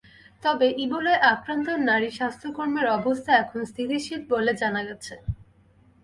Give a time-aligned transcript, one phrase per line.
[0.43, 5.13] তবে ইবোলায় আক্রান্ত নারী স্বাস্থ্যকর্মীর অবস্থা এখন স্থিতিশীল বলে জানা গেছে।